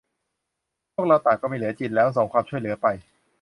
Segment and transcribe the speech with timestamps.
[0.93, 2.87] พวกเราต่างก็ไม่เหลือจินแล้ว: ส่งความช่วยเหลือไป!